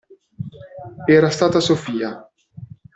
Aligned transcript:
Era 1.05 1.29
stata 1.29 1.59
Sofia. 1.59 2.27